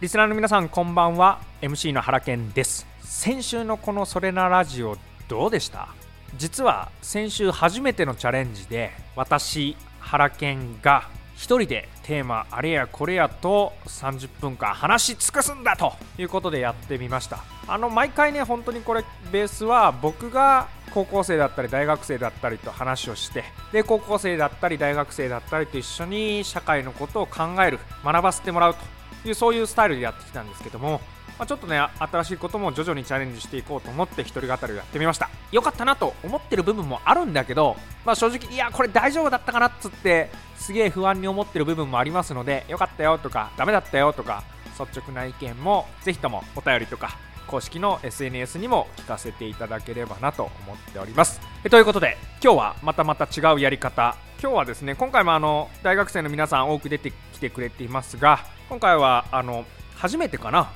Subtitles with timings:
[0.00, 1.40] リスナーの皆さんこんばんは。
[1.60, 2.86] MC の原健です。
[3.00, 5.88] 先週のこのそれなラジオどうでした？
[6.36, 17.40] 実は先週初めてのチャレンジで私原健が一人でテーマあれやこれやと30分間話し尽くすんだということでやってみました。
[17.66, 23.42] あの毎回ね本当にこれベースは僕が高校生だったり大学生だったりと話をして
[23.72, 28.97] で高校生だったり大学生だったりと一緒に社会のことを考える学ばせてもらうと。
[29.24, 31.00] いうそういうスタイルでやってきたんですけども
[31.38, 35.30] まあ、ちょっとね新しいことも徐々にチャレンジしていこうと思って一人語りをやってみました。
[35.52, 44.42] 良かったなと思ってる部分もあるんだけど、まあ、正直いやこれ大丈夫だったかなっつってすげえ不安に思ってる部分もありますので良かったよとかダメだったよとか
[44.78, 47.16] 率直な意見もぜひともお便りとか
[47.48, 51.40] 公式の SNS にも聞かせていただければなと思っております。
[51.64, 54.16] えということで今日はまたまた違うやり方。
[54.40, 58.38] 今日はですね今回もあの大学生の皆さん多く出てきてくれていますが
[58.68, 59.64] 今回はあの
[59.96, 60.70] 初めてかな。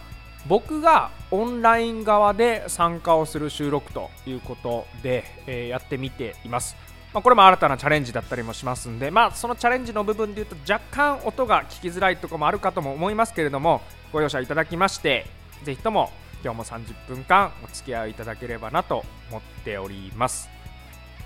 [0.49, 6.75] 僕がオンライン側で参加をする収録ということで、えー、やってみています。
[7.13, 15.27] まあ、これも新たなチャレンジだったりもしますんで、まあ、そのチャレンジの部分で言うと若干音が聞きづらいところもあるかとも思いますけれどもご容赦いただきまして
[15.63, 16.11] ぜひとも
[16.43, 20.49] 今日も30分間お付き合いいただければなと思っております。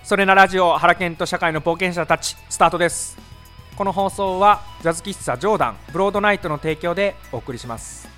[0.03, 3.19] それなラジオ原健と社会の冒険者たちスタートです。
[3.77, 8.09] この放送はジャズ喫茶ジョーダンブロードナイトの提供でお送りします。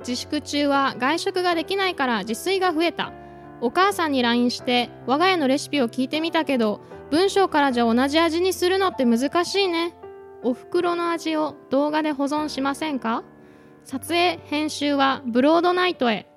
[0.00, 3.12] 自粛中は外食ができないから自炊が増えた。
[3.60, 9.94] お母さんに LINE して我が家のレシピを聞いてみたけど文章からじゃ同じ味にするのって難しいね。
[10.42, 13.22] お袋の味を動画で保存しませんか？
[13.90, 16.28] 撮影編集はブロードナイトへ。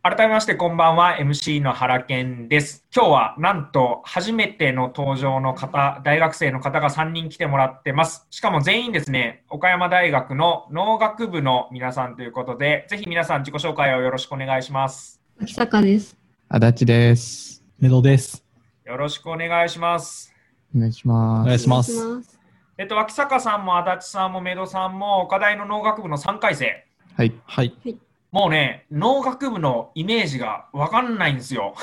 [0.00, 2.86] 改めましてこんばんは MC の原健です。
[2.94, 8.28] 今日はなんと初めての登場の方大学生の方が3人来てもらってます。
[8.30, 15.20] しかも全員ですね岡山大学の農学部の皆さんということでぜひ皆さん自己紹介をよろしくお願いします。
[15.42, 16.16] 秋坂です。
[16.48, 17.64] 足立です。
[17.80, 18.44] メドです。
[18.84, 20.32] よろしくお願いします。
[20.76, 21.42] お願いします。
[21.42, 22.37] お願いします
[22.80, 26.84] えっと秋坂さんも足立さんもメドさんも岡大の農学部の3回生。
[27.16, 27.34] はい。
[27.44, 27.74] はい。
[28.30, 31.74] もうね、農学部のイメージがわかんないんですよ。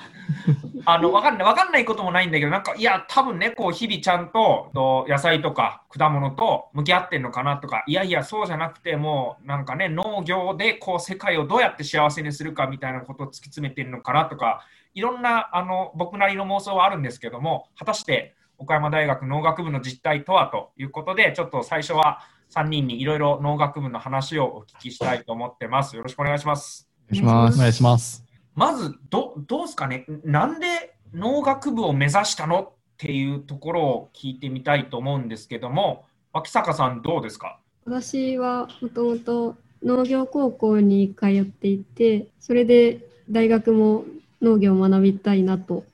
[0.86, 14.64] あの、わかんない、わかんないこともないんだけど、なんか、いや、多分ね、こう、日々ちゃんと、と野菜とか果物と向き合ってんのかなとか、いやいや、そうじゃなくて、もう、なんかね、農業で、こう、世界をどうやって幸せにするかみたいなことを突き詰めてるのかなとか、
[14.94, 22.20] いろんな、あの、僕なりの妄想はあるんですけども、果たして、岡山大学農学部の実態とはということで、ちょっと最初は、
[22.50, 25.96] 3人にいろいろ農学部の話をお聞きしたいと思ってます。
[25.96, 26.88] よろしくお願いします。
[27.10, 27.56] お願いします。
[27.56, 37.58] お願いしますまず、ど、どうですかねなんで農学部を目指したのっていうところを聞いてみたいと思うんですけども、脇坂さんどうですか？
[37.86, 44.04] 私はもともと農業高校に通っていて、それで大学も
[44.40, 45.84] 農業を学びたいなと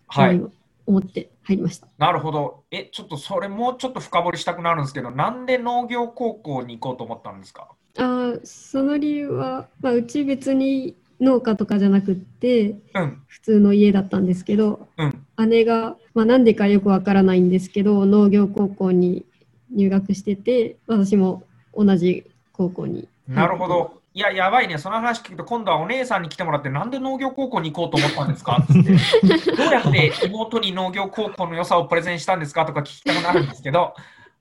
[0.87, 1.89] 思って入りました。
[1.99, 2.65] なるほど。
[2.71, 7.69] え、ちょっとそれもうちょっと深掘りしたくなるんですけど、なんで農業高校に行こうと思ったんですか？
[7.99, 19.27] あその理由は、まあ、うち別に農家とかじゃなくって、うん、普通の家だったんですけど、うん、姉が、まあ、なんでかよくわからないんですけど農業高校に
[19.75, 21.43] 入学してて私も
[21.75, 28.57] 同じ高校になるほどいや、やばいね、その話聞くと、今度はお姉さんに来てもらって、なんで農業高校に行こうと思ったんですか？
[28.63, 28.73] って、
[29.53, 32.67] どうやって妹に農業高校の良さをプレゼンしたんですか？
[32.67, 33.95] とか聞きたくなるんですけど、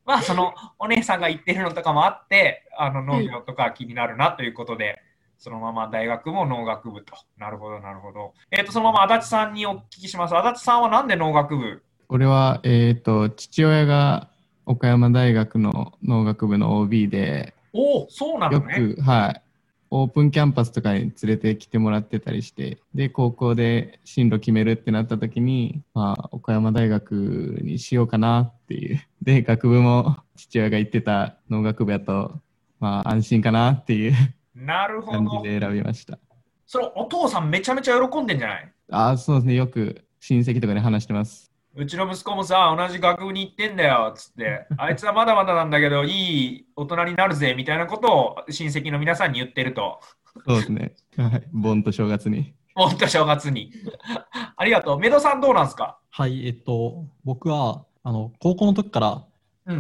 [0.06, 5.04] まあ、そのお姉さんが言ってるのとかもあって、あの農業とか気になるなということで、
[5.38, 7.14] そのまま大学も農学部と。
[7.38, 8.34] なるほど、なるほど。
[8.50, 10.36] えっ、ー、と、そのまま足立さんにお聞きします。
[10.36, 11.84] 足立さんはなんで農学部？
[12.10, 14.30] 俺は、えっ、ー、と、父親が
[14.66, 18.90] 岡山大学の農学部の OB で、おお、そうなのね。
[18.90, 19.44] よく、はい。
[19.92, 29.00] オープンキャンパスとかに連れてきてもらってたりしてで高校で進路決めるってなった時に、まあ、岡山大学にしようかなっていう。
[29.22, 32.40] で学部も父親が言ってた農学部やと、
[32.80, 34.14] まあ、安心かなっていう。
[34.56, 35.18] なるほど。
[35.26, 36.18] 感じで選びました。
[36.66, 38.72] それお父さんめちゃめちゃ喜んでんじゃない？
[38.92, 39.56] あそうですね。
[39.56, 46.10] よく親戚とかで話してますうちの息子もさ、同じ学部に行ってんだよ、つって、 あいつはまだまだなんだけど、い
[46.56, 50.00] い大人になるぜ、みたいなことを親戚の皆さんに言ってると。
[50.48, 50.96] そうですね。
[51.18, 51.44] はい。
[51.52, 52.54] 盆と正月に。
[52.76, 53.72] 盆と正月に。
[54.56, 55.00] ありがとう。
[55.00, 55.98] メドさんどうなんですか？
[56.10, 59.26] はい、えっと、僕は、あの、高校の時から、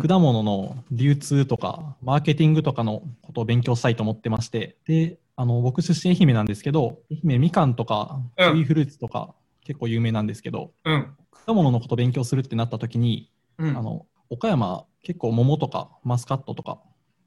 [0.07, 9.33] 果物の流通とか、マーケティングとかのことを勉強したいと思ってまして、で、あの、僕出身愛媛なんですけど、愛媛みかんとか、キウイフルーツとか、
[9.63, 16.81] 結構有名なんですけど、うん、果物のことを勉強するってなった時に、うん、あの岡山結構桃とかマスカットとか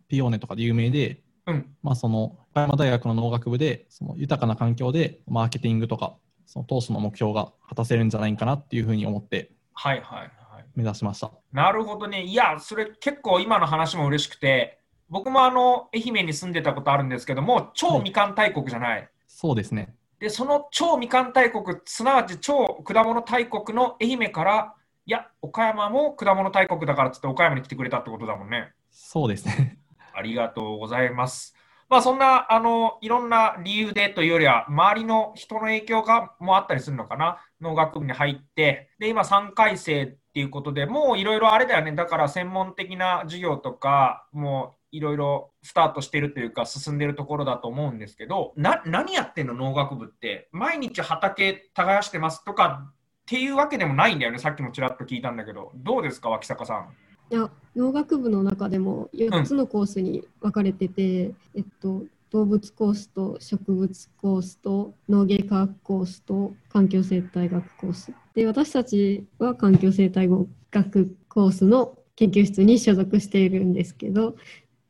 [0.09, 6.17] ピオーネとかで有名で、うん、まあ、その岡山大学の農学部でその豊かな環境でマーケティングとか
[6.47, 10.31] その当初の目標が果たせるんじゃないかなっていうふうに思ってはいはい
[10.75, 12.23] 目指しました、はいはい、なるほどね。
[12.23, 14.79] いやそれ結構今の話も嬉しくて
[15.09, 24.73] 僕もあの愛媛に住んでたことあるんですけども超みかん大国じゃない、はい、そうですねでその超みかん大国すなわち超果物大国の愛媛から
[25.05, 28.71] いや岡山も果物大国だからっつって岡山に来てくれたってことだもんね。
[28.93, 29.79] そうですね。
[30.15, 31.57] ありがとうございます。
[31.89, 37.39] まあそんなあのいろんな理由でというよりは周りの人の影響がもあったりするのかな。
[37.61, 41.91] 農学部に入ってで今3回生っていうことでもういろいろあれだよね。
[41.97, 52.95] だから専門的な授業とかもういろいろスタートしてるというか進んでるところだと思うんですけどな何やってんの農学部って毎日畑耕してますとかっ
[53.27, 56.89] ていうわけでもないんだよねさっきもちらっと聞いたんだけどどうですか脇坂さん？
[57.33, 70.29] いや農学部の中でも4つのコースに分かれてて、うん、えっと、動物コースと植物コースと農芸科学コースと環境生態学コースで私たちは環境生態
[70.71, 74.37] 学コースの研究室に所属しているんですけど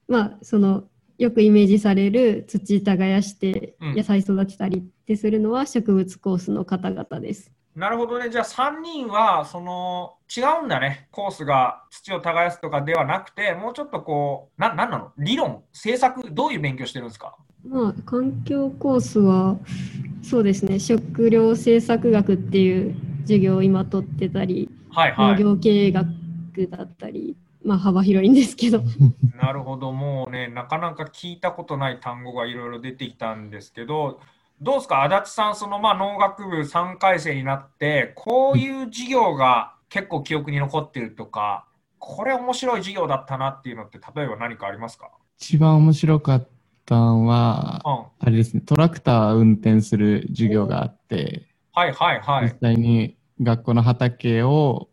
[0.08, 0.84] まあその
[1.18, 7.52] よくイメージされる土耕して野菜育てたりってするのは植物コースの方々です。
[7.74, 8.28] なるほどね。
[8.28, 11.08] じゃあ3人はその違うんだね。
[11.10, 15.12] コースが土を耕すとかではなくて、もうちょっとこう、ななんなの？
[15.16, 17.34] 理論、政策、どういう勉強してるんですか？
[17.66, 19.56] まあ、環境コースは、
[20.22, 26.08] そうですね、食料政策学っていう授業を今取ってたり、はいはい、農業経営学
[26.68, 28.82] だったり、まあ、幅広いんですけど。
[29.40, 34.20] なるほど、もうね、なかなか聞いたことない単語がいろいろ出てきたんですけど、
[34.60, 41.66] どうですか、足立さん、そのまあ農学部3回生になって、こういう授業が結構記憶に残ってるとか、
[41.98, 45.10] これ面白い授業だったなっていうのって、例えば何かありますか？
[45.38, 46.48] 一番面白かっ
[46.84, 47.88] たのは、う
[48.24, 52.44] ん、あれですね、トラクター運転する授業があって、はいはいはい。
[52.44, 54.88] 実際に学校の畑を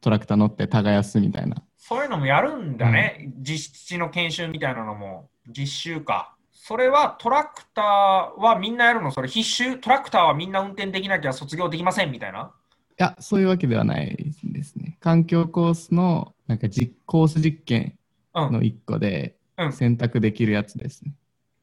[0.00, 6.36] トラクター乗って耕すみたいなそういうのもやるんだね、うん、実質の研修みたいなのも、実習か。
[6.52, 9.10] それはトラクターはみんなやるの？
[9.10, 9.78] それ必修？
[9.78, 12.52] トラクターはみんな運転できなきゃ卒業できませんみたいな？
[12.90, 14.96] いや、そういうわけではないですね。
[15.00, 17.98] 環境コースのなんか実コース実験
[18.32, 19.34] の1個で
[19.72, 21.14] 選択できるやつですね。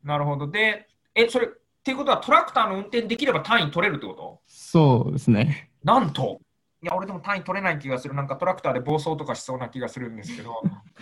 [0.04, 0.52] うん、なるほど。
[0.52, 1.50] で、え、それ、っ
[1.82, 4.42] ていうことはトラクターの運転できれば単位取れるってこと？
[4.48, 5.72] そうですね。
[5.82, 6.42] なんと？
[6.82, 8.14] いや、俺でも単位取れない気がする。
[8.14, 10.62] なんかトラクターで暴走とかしそうな気がするんですけど。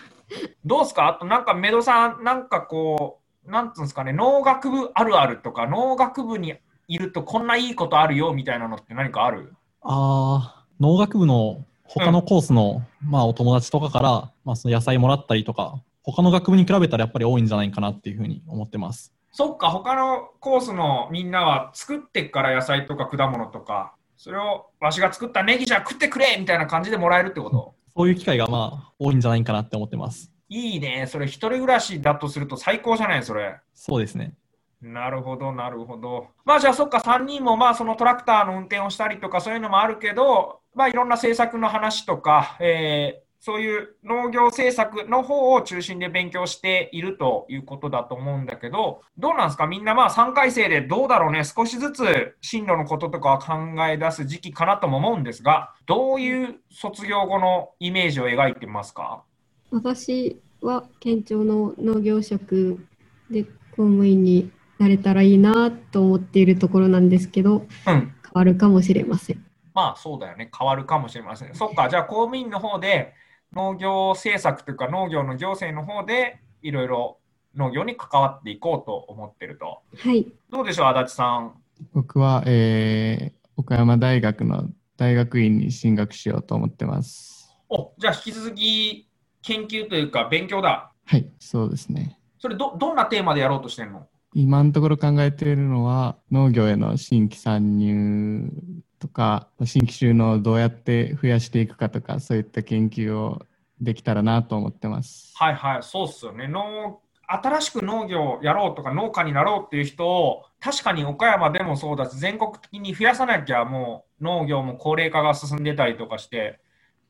[0.66, 1.08] どうですか？
[1.08, 6.56] あとなんかメドさん、なんかこう、なんつうんですかね、農学部あるあるとか、農学部に
[6.88, 9.54] いるとこんないいことあるよみたいなのって何かある？
[9.84, 19.14] ああ、農学部の他のコースの、うん、まあお友達とかから、まあその野菜もらったりとか、他の学部に比べたらやっぱり多いんじゃないかなっていうふうに思ってます。
[19.32, 27.76] そっか、他のコースのみんなは作ってから野菜とか果物とかそれをわしが作ったネギじゃ食ってくれみたいな感じでもらえるってこと？
[27.96, 30.32] そういう機会がまあ多いんじゃないかなって思ってます。
[30.50, 31.06] いいね。
[31.08, 33.60] それ一人暮らしだとすると最高じゃないそれ。
[33.74, 34.34] そうですね。
[34.82, 36.28] なるほど、なるほど。
[36.46, 49.68] まあじゃあそっか、3人もまあそのトラクターの運転をしたりとかそういうのもあるけど、まあいろんな政策の話とか、えそういう農業政策の方を中心で勉強しているということだと思うんだけど、どうなんですか？
[49.68, 53.54] みんなまあ3回生でどうだろうね、少しずつ進路のこととかを考
[53.88, 59.24] え出す時期かなとも思うんですが、どういう卒業後のイメージを描いてますか？
[59.72, 62.86] 私は県庁の農業職
[63.30, 69.46] で公務員になれたらいいなと思っているところなんですけど、うん、変わるかもしれません。
[69.74, 71.54] まあそうだよね、変わるかもしれません。
[71.54, 73.14] そっか、じゃあ公務員の方で
[73.54, 77.18] 農業政策というか農業の行政の方でいろいろ
[77.56, 79.82] 農業に関わっていこうと思ってると。
[79.98, 80.28] はい。
[80.50, 81.54] どうでしょう、足立さん？
[81.94, 87.56] 僕は、えー、岡山大学の大学院に進学しようと思ってます。
[87.70, 89.10] おじゃあ引き続き
[89.42, 90.92] 研究というか勉強だ。
[91.06, 92.20] はい、そうですね。
[92.40, 94.08] それど、どんなテーマでやろうとしてるの？
[94.34, 98.52] 今のところ考えているのは農業への新規参入
[99.00, 103.46] とか新規収納をどうやって増やしていくかとかそういった研究を
[103.80, 105.34] できたらなと思ってます。
[105.36, 116.60] はいはいそうっすよね農新しく農業をやろうとか農家になろうっていう人を確かに岡山でもそうだし全国的に増やさなきゃもう農業も高齢化が進んでたりとかして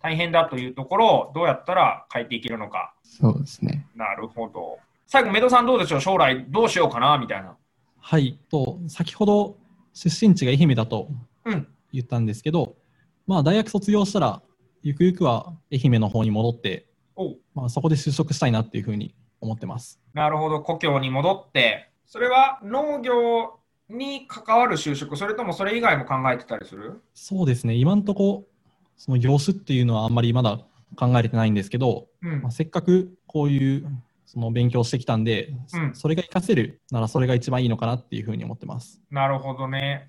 [0.01, 2.93] 大変だというところをどうやったら変えていけるのか。
[3.03, 3.87] そうですね。
[3.95, 4.79] なるほど。
[5.07, 6.01] 最後、メドさんどうでしょう？
[6.01, 7.17] 将来どうしようかな？
[7.17, 7.55] みたいな。
[7.99, 8.37] はい。
[8.49, 9.57] と先ほど
[9.93, 11.09] 出身地が愛媛だと
[11.91, 12.73] 言ったんですけど、うん、
[13.25, 14.41] まあ大学卒業したら
[14.83, 16.85] ゆくゆくは愛媛の方に戻って
[17.55, 19.99] まあ、そこで就職したいなっていうふうに思ってます。
[20.13, 23.59] なるほど、故郷に戻って、それは農業
[23.89, 27.01] に関わる就職、それともそれ以外も考えてたりする？
[27.15, 28.47] そうですね、今のところ、
[28.97, 30.59] その業種っていうのはあんまりまだ
[30.95, 33.87] 考えれてないんですけど、うん、まあ、せっかくこういう
[34.27, 39.01] その勉強してきたんで、うん、それが活かせるならそれが一番いいのかなっていうふうに思ってます。
[39.09, 40.07] なるほどね。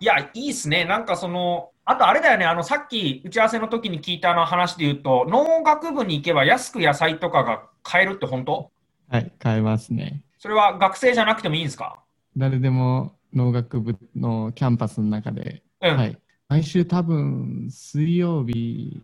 [0.00, 0.84] いや、いいっすね。
[0.84, 8.72] なんかその、あとあれだよね、あの、さっき打ち合わせの時に聞いたあの話で言うと、農学部に行けば安く野菜とかが買えるって本当？
[9.08, 10.24] はい、買えますね。
[10.38, 12.02] それは学生じゃなくてもいいんですか？
[12.36, 16.18] 誰でも農学部のキャンパスの中で、うん、はい。
[16.48, 19.00] 毎週多分水曜日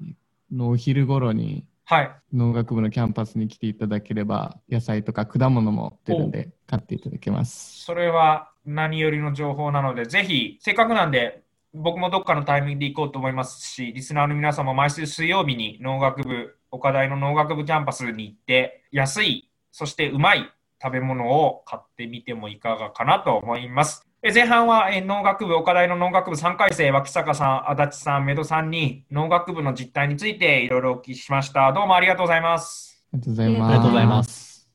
[0.50, 7.82] のお昼頃に、はい、農学部のキャンパスに来ていただければ野菜とか果物も出るんで買っていただけます。
[7.82, 11.42] それは何よりの情報なのでぜひせっかくなんで
[11.72, 20.52] 僕もどっかのタイミングで行こうと思いますしリスナーの皆さんも毎週水曜日に農学部岡大の農学部キャンパスに行って安いそしてうまい
[20.82, 24.07] 食べ物を買ってみてもいかがかなと思います。
[24.20, 31.72] 前半は農学部、岡大の農学部3回生、脇坂さん、足立さん、メドさんに農学部の実態についていろいろお聞きしました。
[31.72, 33.00] どうもありがとうございます。
[33.12, 33.62] ありがとうございます。
[33.62, 34.68] ありがとうございます。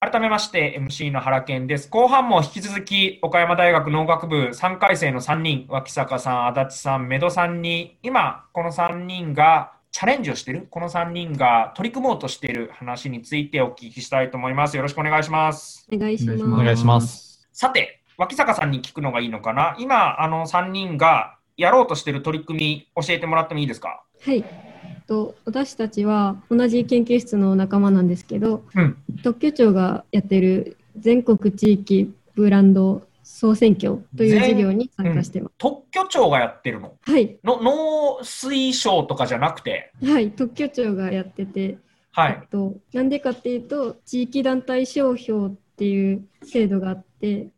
[0.00, 1.88] 改めまして MC の原健です。
[1.88, 14.76] 後半も引き続き岡山大学農学部3回生の3人、脇坂さん、足立さん、メドさんに今この3人がチャレンジをしている、この3人が取り組もうとしている話についてお聞きしたいと思います。
[14.76, 15.88] よろしくお願いします。
[15.90, 16.44] お願いします。
[16.44, 17.31] お願いします。
[17.52, 19.76] さて、脇坂さんに聞くのがいいのかな？
[19.78, 24.04] 今、あの3人がやろうとしている取り組み、教えてもらってもいいですか？
[24.24, 24.44] はい。
[25.06, 36.94] と私たちは同じ研究室の仲間なんですけど、うん、特許庁がやってる全国地域ブランド総選挙という事業に参加してます、うん、特許庁がやってるの？
[37.02, 37.36] はい。
[37.42, 39.92] の農水省とかじゃなくて？
[40.02, 40.30] はい。
[40.30, 41.78] 特許庁がやってて
[42.12, 47.11] はい、えっと、なんでかっていうと地域団体商標っていう制度があって、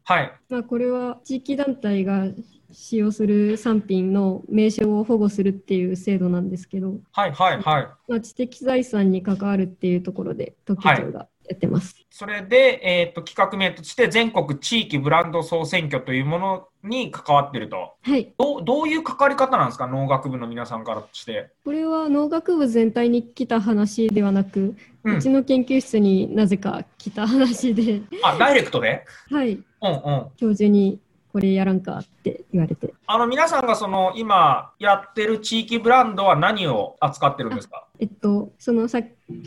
[0.05, 2.27] はいまあ、これは地域団体が
[2.73, 7.89] 使用する産品の名称を保護するっていう制度なんですけど、はいはいはい。
[8.09, 11.95] まあ、知的財産に関わるっていうところで特許庁がやってます。
[12.11, 19.87] それで、えーと、企画名として全国地域ブランド総選挙というものに関わってると、はい、どどういう関わり方なんですか？
[19.87, 21.51] 農学部の皆さんからして。
[21.65, 28.01] これは農学部全体に来た話ではなく、うん、うちの研究室になぜか来た話で。
[28.23, 29.05] あダイレクトで？
[29.31, 30.99] はい、うんうん、教授に
[31.33, 32.95] これやらんかって言われて。
[33.07, 37.87] あの皆さんがその今やってる地域ブランドは何を扱ってるんですか？
[38.01, 39.03] えっと、そのさっ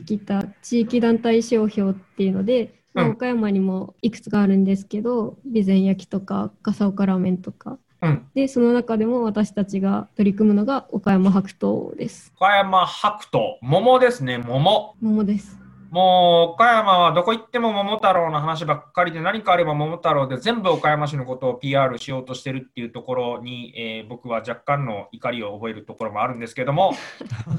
[0.05, 12.31] き言った地域団体商標っていうので、まあ、岡山にもいくつかあるんですけど、備前焼とか笠岡ラーメンとか、うん、でその中でも私たちが取り組むのが岡山白桃です。
[12.35, 14.95] 岡山白桃、桃ですね、桃。
[15.01, 15.57] 桃です。
[15.89, 26.93] もう岡山はどこ行っても桃太郎の話ばっかりで何かあれば桃太郎で全部岡山市のことを PR しようとしてるっていうところに、えー、僕は若干の怒りを覚えるところもあるんですけども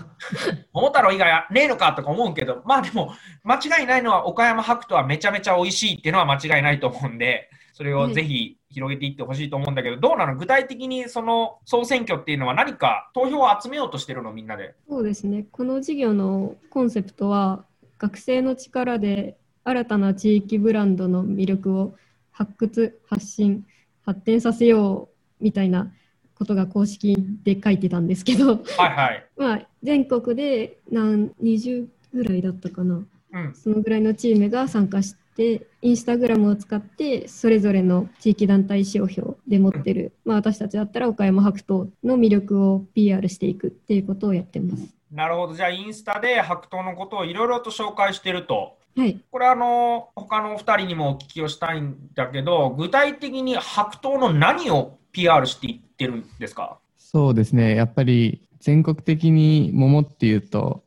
[0.74, 3.14] 桃太郎以外はねえのかとか思うけどまあでも
[3.44, 10.34] 間違いないのは岡山白桃はめちゃめちゃ美味しいっていうのは間違いないと思うんでそれをぜひ広げていってほしいと思うんだけど、どうなの？
[10.34, 14.32] 具体的にその総選挙っていうのは何か投票を集めようとしてるの？
[14.32, 14.74] みんなで。
[14.88, 15.46] そうですね。
[15.52, 17.64] この授業のコンセプトは
[17.98, 21.94] 学生の力で新たな地域ブランドの魅力を
[22.32, 23.64] 発掘発信
[24.04, 25.08] 発展させよ
[25.40, 25.92] うみたいな
[26.34, 33.04] ことが公式で書いてたんですけど、はいはい、 まあ全国で何20ぐらいだったかな、
[33.34, 44.94] うん、そのぐらいのチームが参加してインスタグラムを使ってそれぞれの地域団体商標で持ってる、まあ、私たちだったら岡山白桃の魅力を PR していくっていうことをやってます。
[45.12, 45.54] なるほど。
[45.54, 48.76] じゃあ、インスタで白桃のことをいろいろと紹介してると。
[48.96, 56.78] はい、これあの、他のお二人にもお聞きをしたいんだけど、具体的に白桃の何を PR していってるんですか？
[56.98, 57.74] そうですね。
[57.74, 60.82] やっぱり全国的に桃っていうと、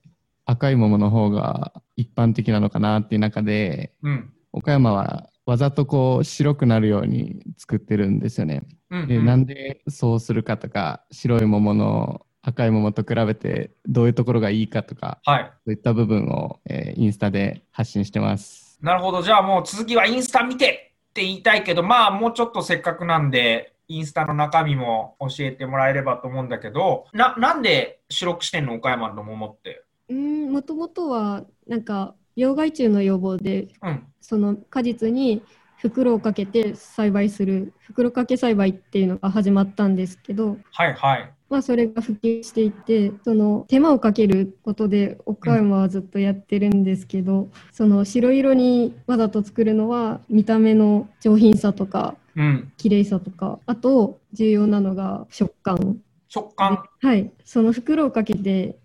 [0.46, 8.64] 赤い桃の方が一般的なのかなっていう中で、うん、岡山はわざとこう白くなるように作ってるんですよね。
[8.90, 18.80] うんうん、でなんでそうするかとか白い桃の赤い桃と比べてどういうところがいいかとか、はい、そういった部分を、えー、インスタで発信してます。
[18.82, 19.22] なるほど。
[19.22, 28.76] じゃあもう続きはインスタ見てって言いたいけど、まあもうちょっとせっかくなんで、インスタの中身も教えてもらえればと思うんだけど、な、なんで白くしてんの？
[28.76, 29.84] 岡山の桃って。
[30.10, 35.44] うん、もともとは、なんか、病害虫の予防で、うん、その果実に
[35.78, 41.34] 袋をかけて栽培する袋かけ栽培っていうのが始まったんですけど、はいはい。
[41.50, 56.00] まあ、それが普及していてその手間をかけることで岡山はずっとやってるんですけど、うん、その白色にわざと作るのは見た目の上品さとか、うん、綺麗さとかあと重要なのが食感
[56.34, 56.86] 食感。
[57.02, 57.30] はい。
[57.44, 58.78] その袋をかけて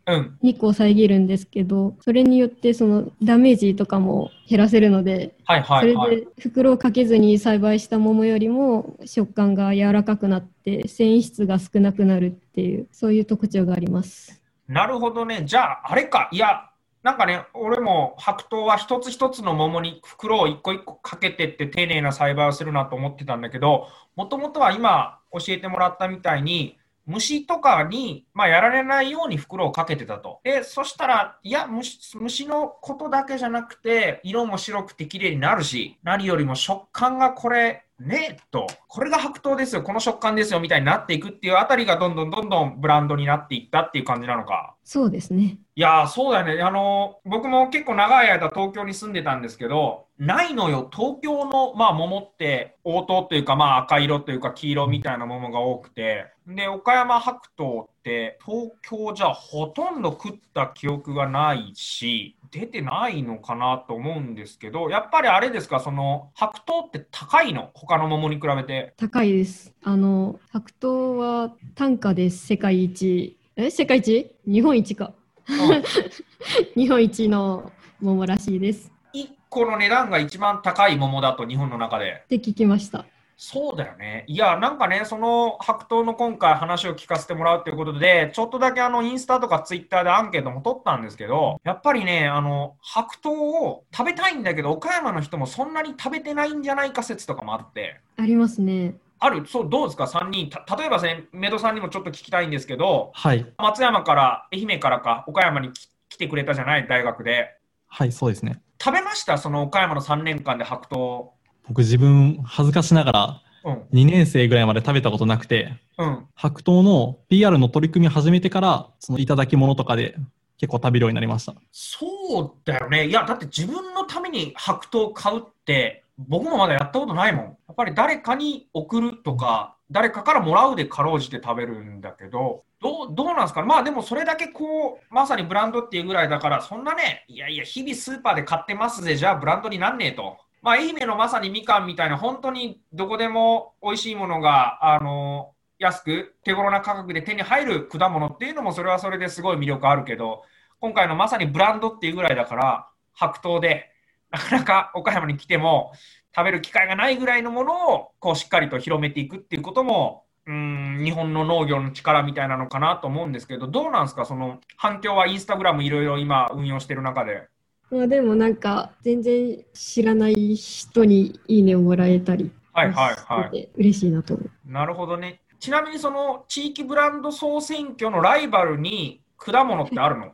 [0.42, 14.42] 日光を遮るんですけど、うん、それによってそのダメージとかも減らせるので、はいはいはい、それで袋をかけずに栽培した桃よりも食感が柔らかくなって繊維質が少なくなるっていうそういう特徴があります。
[14.66, 15.44] なるほどね。
[15.44, 16.28] じゃああれか。
[16.32, 16.68] いや
[17.04, 23.86] なんかね、俺も白桃は一つ一つの桃に袋を一個一個かけてって丁寧な栽培をするなと思ってたんだけど、
[24.16, 26.76] もともとは今教えてもらったみたいに、
[27.06, 30.40] 虫とかに、まあ、やられないように袋をかけてたと。
[30.42, 44.74] で、そしたら、いや虫、虫のことだけじゃなくて、色も白くて綺麗になるし、何よりも食感がこれ、ねえと、これが白桃ですよ、この食感ですよみたいになっていくっていうあたりがどんどんどんどんブランドになっていったっていう感じなのか。
[44.84, 45.58] そうですね。
[45.76, 46.62] いやそうだよね。
[46.62, 50.90] あの、僕も結構長い間東京に住んでたんですけど、ないのよ。
[50.92, 67.70] 東京の、まあ、桃って応答というか、まあ、赤色というか黄色みたいな桃が多くて、で、岡山白桃って東京じゃほとんど食った記憶がないし、出てないのかなと思うんですけど、やっぱりあれですか、その白桃って高いの？
[67.74, 68.94] 他の桃に比べて。
[68.96, 69.74] 高いです。
[69.82, 73.70] あの、白桃は単価で世界一、え？
[73.70, 74.30] 世界一？
[74.46, 75.12] 日本一か。
[76.76, 78.92] 日本一の桃らしいです。
[79.14, 82.22] 1個の値段が一番高い桃だと、日本の中で。
[82.24, 83.04] って聞きました。
[83.38, 84.24] そうだよね。
[84.28, 98.00] いや、なんかね、その白桃の今回話を聞かせてもらうということで、ちょっとだけあのインスタとかツイッターでアンケートも取ったんですけど、やっぱりね、あの白桃を食べたいんだけど、岡山の人もそんなに食べてないんじゃないか説とかもあって。
[98.16, 98.94] ありますね。
[99.18, 100.48] ある、そう、どうですか、3人。
[100.78, 105.72] 例えばね、メドさんにもちょっと聞きたいんですけど、はい、松山から、愛媛からか、岡山に
[106.08, 107.54] 来てくれたじゃない、大学で。
[107.88, 108.60] はい、そうですね。
[108.82, 109.38] 食べました？
[109.38, 111.32] その岡山の3年間で白桃。
[111.68, 120.14] 僕自分、恥ずかしながら、うん、2年生ぐらいまで食べたことなくて、うん、白桃の PR の取り組みを始めてから、そのいただき物とかで
[120.58, 121.54] 結構食べるようになりました。
[121.72, 122.06] そ
[122.40, 123.08] うだよね。
[123.08, 127.44] いや、だって自分のために白桃買うって、僕もまだやったことないもん。
[127.44, 140.38] やっぱり誰かに送るとか、誰かからもらうでかろうじて食べるんだけど、どうどうなんですかまあでもそれだけこう、まさにブランドっていうぐらいだから、そんなね、いやいや、日々スーパーで買ってますぜ、じゃあブランドになんねえと。
[140.66, 150.42] まあ、愛媛のまさにみかんみたいな、本当にどこでも美味しいものが、あの安く、手頃な価格で手に入る果物っていうのも、それはそれですごい魅力あるけど、
[150.80, 153.92] 今回のまさにブランドっていうぐらいだから、白桃で、
[154.32, 155.92] なかなか岡山に来ても
[156.34, 164.26] 食べる機会がないぐらいのものをこうしっかりと広めていくっていうこともうん日本の農業の力みたいなのかなと思うんですけどどうなんですか？
[164.26, 167.46] その反響はインスタグラムいろいろ今運用してる中で。
[167.90, 174.72] まあでもなんか全然知らない人にいいねをもらえたりはいはいはい嬉しいなと思う。
[174.72, 175.40] なるほどね。
[175.58, 180.32] ちなみにその地域ブランド総選挙のライバルに果物ってあるの？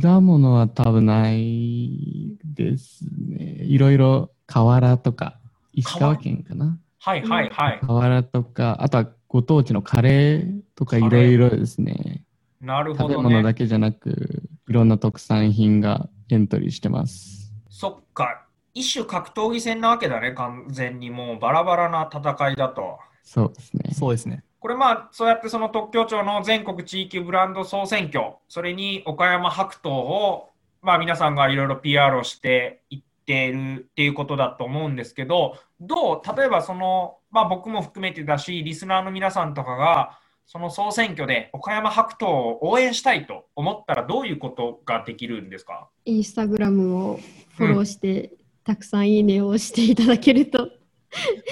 [0.00, 3.58] 果物は多分ないですね。
[3.64, 5.38] いろいろ河原とか、
[5.72, 6.78] 石川県かな？
[6.98, 7.80] はいはいはい。
[7.80, 12.24] 河原とか、あとはご当地のカレーとかいろいろですね。
[12.60, 17.52] なるほど、ね、食べ物だけじゃなく、いろんな特産品がエントリーしてます。
[17.68, 18.46] そっか。
[18.74, 22.98] 一種格闘技戦なわけだね、完全にもうバラバラな戦いだと。
[23.22, 23.90] そうですね。
[23.92, 24.44] そうですね。
[24.58, 30.48] これまあ、そうやってその特許庁の全国地域ブランド総選挙、それに岡山白桃を、
[30.80, 45.88] まあ皆さんがいろいろ PR をしていっているっていうことだと思うんですけど、どう、例えばその、まあ僕も含めてだし、リスナーの皆さんとかが、その総選挙で岡山白桃を応援したいと思ったらどういうことができるんですか？
[46.04, 47.20] インスタグラムを
[47.56, 50.68] フォローして、うん、たくさんいいねをしていただけると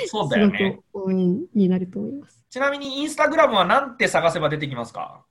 [0.06, 0.80] そうだよね。
[0.92, 2.44] 応援になると思います。
[2.50, 5.22] ちなみにインスタグラムは何て探せば出てきますか？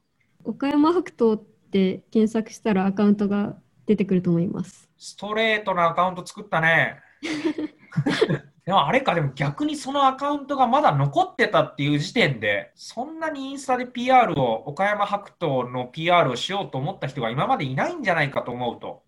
[0.45, 4.89] 岡山白桃って検索したらアカウントが出てくると思います。
[4.97, 6.97] ストレートなアカウント作ったね。
[8.69, 19.01] でもあれか、でも逆にそのアカウントがまだ残ってたっていう時点で、そんなにインスタで PR を、岡山白桃の PR をしようと思った人が今までいないんじゃないかと思うと。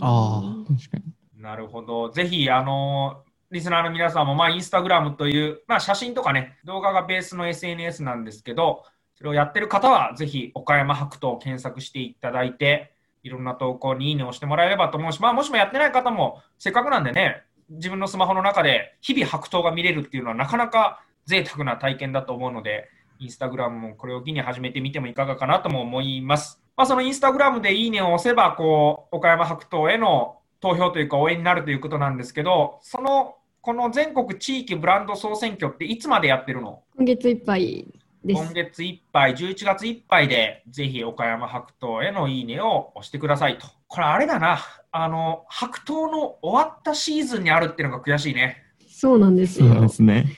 [0.00, 0.96] ああ、確か
[1.36, 1.42] に。
[1.42, 2.08] なるほど。
[2.08, 8.84] ぜひ、あのリスナーの皆さんも、まあ、インスタグラムという、まあ、写真とかね、動画がベースの SNS なんですけど、
[9.16, 17.42] それをやってる方は、ぜひ、岡山白桃を検索していただいて、いろんな投稿にいいねをしてもらえればと思うし、まあ、もしもやってない方も、せっかくなんでね、
[17.74, 26.60] 自分のスマホの中で日々白桃が見れるっていうのはなかなか贅沢な体験だと思うので、インスタグラムもこれを機に始めてみてもいかがかなとも思います。
[26.76, 36.82] まあ、そのインスタグラムでいいねを押せば、こう、岡山白桃への投票というか応援になるということなんですけど、その、この全国地域ブランド総選挙っていつまでやってるの？
[36.96, 37.86] 今月いっぱい
[38.24, 38.42] です。
[38.42, 43.66] 今月いっぱい、11月いっぱいで、ぜひ岡山白桃へのいいねを押してくださいと。
[43.86, 44.58] これあれだな、
[44.96, 48.62] あの、白桃の終わったシーズンにあるっていうのが悔しいね。
[48.88, 49.72] そうなんですよ。
[49.72, 50.36] そうですね。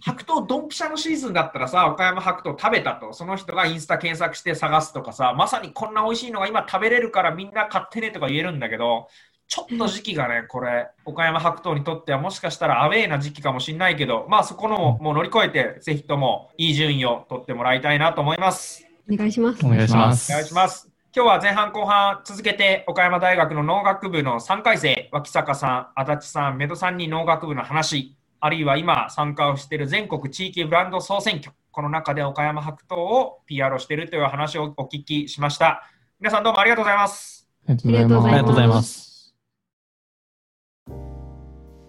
[0.00, 9.08] 白桃ドンピシャのシーズンだったらさ、岡山白桃食べたと、その人がインスタ検索して探すとかさ、まさにこんな美味しいのが今食べれるからみんな買ってねとか言えるんだけど、
[9.48, 18.86] ちょっと時期がね、これ、岡山白桃にとってはもしかしたらアウェーな時期かもしれないけど、まあそこのもう乗り越えて、ぜひともいい順位を取ってもらいたいなと思います。
[19.12, 19.66] お願いします。
[19.66, 20.30] お願いします。
[20.30, 20.97] お願いします。
[21.18, 35.82] 今日は前半後半続けて岡山大学の農学部の3回生、脇坂さん、足立さん、メドさんに農学部の話、あるいは今参加をしている全国地域ブランド総選挙、この中で岡山白桃を PR をしているという話をお聞きしました。
[36.20, 37.48] 皆さんどうもありがとうございます。
[37.68, 39.34] ありがとうございます。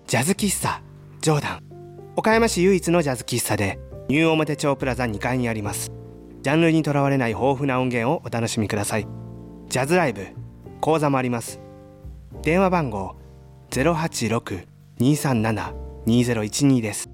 [0.08, 0.82] ジャズ喫茶
[1.22, 1.60] ジョーダン
[2.16, 5.99] 岡山市唯一のジャズ喫茶でニュー表町プラザ2階にあります
[6.42, 9.06] ジャンルにとらわれない豊富な音源をお楽しみください。
[9.68, 10.28] ジャズライブ
[10.80, 11.60] 講座もあります。
[12.42, 13.18] 電話番号
[13.72, 15.74] 086-237
[16.08, 17.10] 2012です。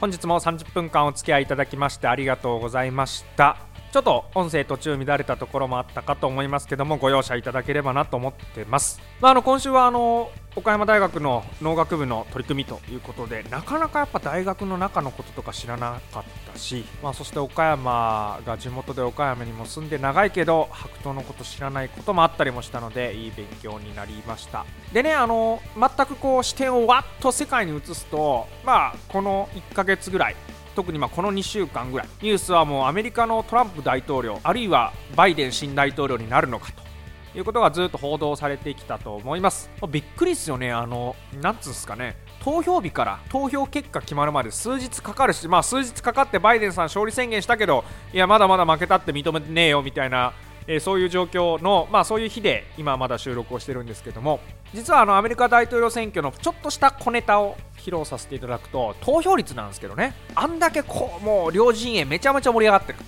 [0.00, 3.58] 本日も30分間お付き合いいただきましてありがとうございました。
[3.92, 24.66] ちょっと音声途中乱れたところもあったかと思いますけどもご容赦いただければなと思ってます、まあ、あの今週はあの岡山大学の農学部の取り組みということでなかなかやっぱ大学の中のこととか知らなかったし、まあ、そして岡山が地元で岡山にも住んで長いけど白桃のこと知らないこともあったりもしたのでいい勉強になりました。
[24.92, 30.36] でねあの全くこう視点をわっと世界に移すとまあこの1ヶ月ぐらい
[30.74, 36.89] 特にまこの2週間ぐらいニュースはもうアメリカのトランプ大統領あるいはバイデン新大統領になるのかと
[37.34, 39.70] いうことがずっと報道されてきたと思います。
[39.88, 50.32] びっくりですよね、あの、なんつうんすかね、投票日から投票結果決まるまで数日かかるし、まあ数日かかってバイデンさん勝利宣言したけど、いや、まだまだ負けたって認めてねえよみたいな、
[50.66, 54.40] えー、そういう状況の、まあそういう日で今まだ収録をしてるんですけども、
[54.74, 62.98] 実はあのアメリカ大統領選挙のちょっとした小ネタを披露させていただくと、投票率なんですけどね、あんだけこう、もう両陣営めちゃめちゃ盛り上がってる。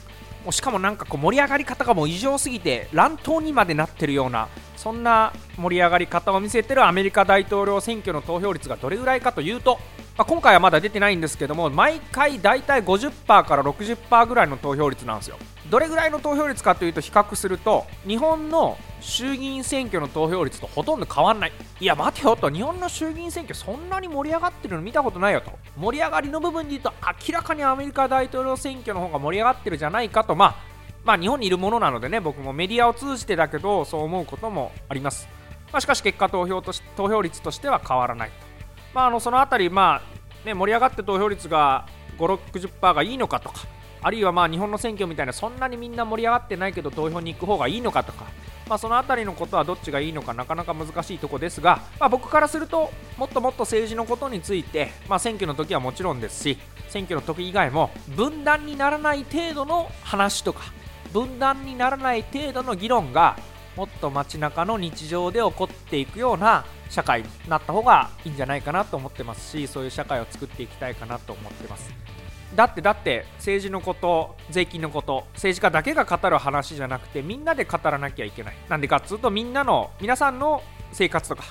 [0.44, 9.78] もうしかもなんかこう盛り上がり方がもう異常すぎて乱闘にまでなってるようなそんな盛り上がり方を見せてるアメリカ大統領選挙の投票率がどれぐらいかというと、
[10.16, 15.36] まあ、今回はまだ出てないんですけども毎回大体50%から60%ぐらいの投票率なんですよ。
[15.72, 21.52] どれぐらいの投票率かというと比較すると日本の衆議院選挙の投票率とほとんど変わんない。
[21.80, 22.50] いや待てよと。
[22.50, 25.50] 日本の衆議院選挙そんなに盛り上がってるの見たことないよと。
[25.78, 26.92] 盛り上がりの部分で言うと
[27.26, 30.34] 明らかにアメリカ大統領選挙の方が盛り上がってるじゃないかと。
[30.34, 30.56] まあ
[31.06, 35.26] まあ日本にいるものなのでね僕もメディアを通じてだけどそう思うこともあります、
[35.72, 38.30] まあ、しかし結果投票とし投票率としては変わらない。
[38.92, 40.02] まあ、あのそのあたり、ま
[40.44, 41.86] あね、盛り上がって投票率が
[42.18, 43.54] 5、60%がいいのかとか
[44.02, 48.26] あるいはまあ日本の選挙みたいなそんなにみんな盛り上がってないけど投票に行く方がいいのかとか
[48.68, 60.62] まあ、その辺りのことはどっちがいいのかなかなか難しいところですが、まあ、僕からするともっともっと政治のことについて、まあ、選挙の時はもちろんですし選挙の時以外も分断にならない程度の話とか
[61.12, 63.36] 分断にならない程度の議論が
[63.76, 71.90] もっと街中の日常で起こっていくような社会になった方がいいんじゃないかなと思ってますしそういう社会を作っていきたいかなと思ってます。
[72.54, 78.54] だってだって政治のこと税金のこと政治家だけが語る話じゃなくてみんなで語らなきゃいけない。
[78.68, 80.62] なんでかっつうとみんなの皆さんの
[80.92, 81.44] 生活とか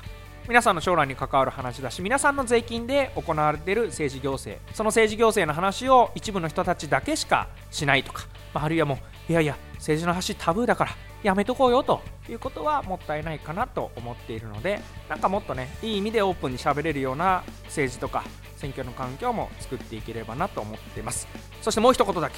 [0.47, 4.61] 皆さんの将来に関わる話だし皆さんの税金で行われている政治行政。
[4.73, 10.91] その政治行政の話を一部の人たちだけしかしないとか、まあ、あるいはもういやいや政治の話タブーだから
[11.23, 18.23] やめとこうよということはもったいないかなと思っているのでなんかもっとねいい意味でオープンに喋れるような政治とか
[18.61, 21.27] 選挙の環境も作っていければなと思っています。
[21.61, 22.35] そしてもう一言だけ。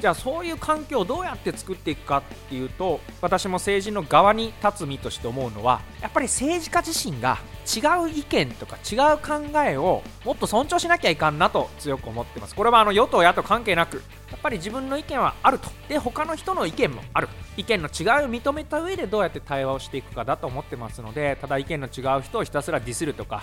[0.00, 12.54] じゃあそういう環境をどうやって作っていくかっていうと私も政治の側に立つ身として思うのはやっぱり政治家自身が違う意見とか違う考えをもっと尊重しなきゃいかんなと強く思ってます。
[12.54, 15.68] これはあの与党野党関係なくやっぱり自分の意見はあると。
[15.86, 17.28] で他の人の意見もある。
[17.58, 23.42] 意見の違いを認めた上でどうやって対話をしていくかだと思ってますのでただ意見の違う人をひたすらディスるとか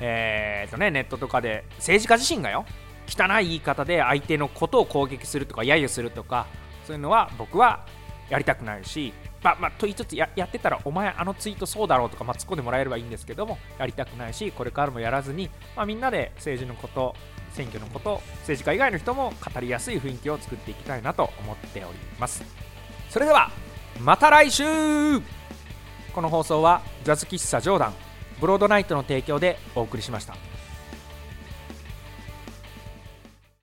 [0.00, 2.64] えーとね、ネットとかで政治家自身がよ
[3.06, 6.46] 汚い言い方で相手のことを攻撃するとか揶揄するとか
[6.86, 7.84] そういうのは僕は
[8.28, 17.14] やりたくないし、まま、と言いつつやってたらお前あのツイートそうだろうとか、ま、突っ込んでもらえればいいんですけどもやりたくないしこれからもやらずに、ま、みんなで政治のこと
[17.52, 22.44] 選挙のこと政治家以外の人も語りやすい雰囲気を作っていきたいなと思っております。
[23.08, 23.50] それでは
[24.00, 24.64] また来週。
[26.12, 28.09] この放送はジャズ喫茶ジョーダン。
[28.40, 30.34] ブロードナイトの提供でお送りしました。